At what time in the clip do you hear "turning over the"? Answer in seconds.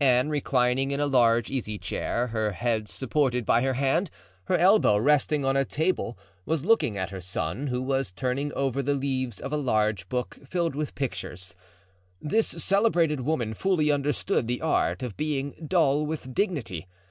8.10-8.94